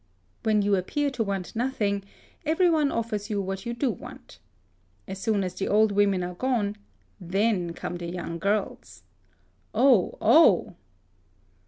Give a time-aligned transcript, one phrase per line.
[0.41, 2.03] When you appear to want nothing,
[2.43, 4.39] every one offers you what you do want.
[5.07, 6.75] As soon as the old women are gone,
[7.19, 9.03] then come the young girls,"
[9.75, 10.75] (oh, oh